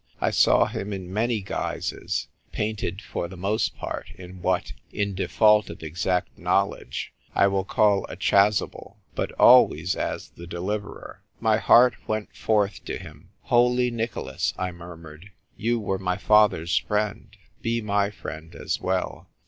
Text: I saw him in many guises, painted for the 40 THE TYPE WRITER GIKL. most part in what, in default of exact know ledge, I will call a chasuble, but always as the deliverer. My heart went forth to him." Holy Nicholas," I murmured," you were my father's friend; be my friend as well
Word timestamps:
I 0.19 0.31
saw 0.31 0.65
him 0.65 0.93
in 0.93 1.13
many 1.13 1.41
guises, 1.43 2.27
painted 2.51 3.03
for 3.03 3.27
the 3.27 3.35
40 3.35 3.35
THE 3.35 3.35
TYPE 3.35 3.43
WRITER 3.43 3.43
GIKL. 3.43 3.51
most 3.51 3.75
part 3.75 4.09
in 4.19 4.41
what, 4.41 4.73
in 4.91 5.13
default 5.13 5.69
of 5.69 5.83
exact 5.83 6.39
know 6.39 6.69
ledge, 6.69 7.13
I 7.35 7.45
will 7.45 7.63
call 7.63 8.05
a 8.09 8.15
chasuble, 8.15 8.97
but 9.13 9.31
always 9.33 9.95
as 9.95 10.29
the 10.31 10.47
deliverer. 10.47 11.21
My 11.39 11.57
heart 11.57 11.93
went 12.07 12.35
forth 12.35 12.83
to 12.85 12.97
him." 12.97 13.29
Holy 13.41 13.91
Nicholas," 13.91 14.55
I 14.57 14.71
murmured," 14.71 15.29
you 15.55 15.79
were 15.79 15.99
my 15.99 16.17
father's 16.17 16.75
friend; 16.79 17.37
be 17.61 17.79
my 17.79 18.09
friend 18.09 18.55
as 18.55 18.81
well 18.81 19.29